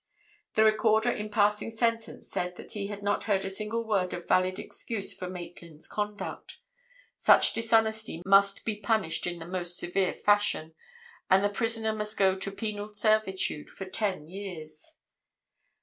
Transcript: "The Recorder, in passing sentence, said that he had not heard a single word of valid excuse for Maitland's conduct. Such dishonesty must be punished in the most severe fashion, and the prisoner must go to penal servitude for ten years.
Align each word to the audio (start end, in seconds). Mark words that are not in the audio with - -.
"The 0.55 0.63
Recorder, 0.63 1.11
in 1.11 1.29
passing 1.29 1.69
sentence, 1.69 2.27
said 2.27 2.55
that 2.55 2.71
he 2.71 2.87
had 2.87 3.03
not 3.03 3.25
heard 3.25 3.45
a 3.45 3.51
single 3.51 3.87
word 3.87 4.15
of 4.15 4.27
valid 4.27 4.57
excuse 4.57 5.13
for 5.13 5.29
Maitland's 5.29 5.87
conduct. 5.87 6.57
Such 7.17 7.53
dishonesty 7.53 8.23
must 8.25 8.65
be 8.65 8.77
punished 8.77 9.27
in 9.27 9.37
the 9.37 9.45
most 9.45 9.77
severe 9.77 10.15
fashion, 10.15 10.73
and 11.29 11.43
the 11.43 11.49
prisoner 11.49 11.93
must 11.93 12.17
go 12.17 12.35
to 12.35 12.51
penal 12.51 12.87
servitude 12.87 13.69
for 13.69 13.85
ten 13.85 14.27
years. 14.27 14.97